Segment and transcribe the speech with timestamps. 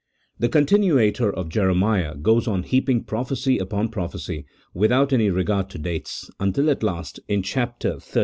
[0.39, 5.77] The contirmator of Jere miah goes on heaping prophecy upon prophecy without any regard to
[5.77, 8.19] dates, until at last, in chap, xxxviii.